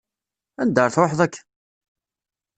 Anda 0.61 0.79
ar 0.81 0.87
ad 0.87 0.93
tṛuḥeḍ 0.93 1.19
akka? 1.25 1.41